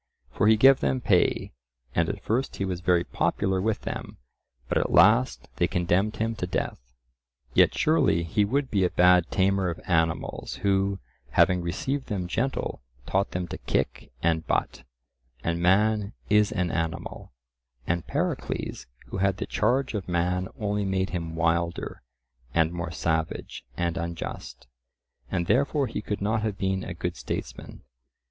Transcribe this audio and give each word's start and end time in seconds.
For 0.31 0.47
he 0.47 0.57
gave 0.57 0.79
them 0.79 0.99
pay, 0.99 1.51
and 1.93 2.09
at 2.09 2.23
first 2.23 2.55
he 2.55 2.65
was 2.65 2.81
very 2.81 3.03
popular 3.03 3.61
with 3.61 3.81
them, 3.81 4.17
but 4.67 4.79
at 4.79 4.89
last 4.91 5.47
they 5.57 5.67
condemned 5.67 6.15
him 6.15 6.33
to 6.37 6.47
death. 6.47 6.79
Yet 7.53 7.77
surely 7.77 8.23
he 8.23 8.43
would 8.43 8.71
be 8.71 8.83
a 8.83 8.89
bad 8.89 9.29
tamer 9.29 9.69
of 9.69 9.79
animals 9.85 10.55
who, 10.63 10.97
having 11.29 11.61
received 11.61 12.07
them 12.07 12.27
gentle, 12.27 12.81
taught 13.05 13.29
them 13.29 13.47
to 13.49 13.59
kick 13.59 14.11
and 14.23 14.47
butt, 14.47 14.81
and 15.43 15.61
man 15.61 16.13
is 16.31 16.51
an 16.51 16.71
animal; 16.71 17.31
and 17.85 18.07
Pericles 18.07 18.87
who 19.09 19.17
had 19.17 19.37
the 19.37 19.45
charge 19.45 19.93
of 19.93 20.09
man 20.09 20.47
only 20.59 20.83
made 20.83 21.11
him 21.11 21.35
wilder, 21.35 22.01
and 22.55 22.71
more 22.71 22.89
savage 22.89 23.63
and 23.77 23.97
unjust, 23.97 24.65
and 25.29 25.45
therefore 25.45 25.85
he 25.85 26.01
could 26.01 26.21
not 26.21 26.41
have 26.41 26.57
been 26.57 26.83
a 26.83 26.95
good 26.95 27.15
statesman. 27.15 27.83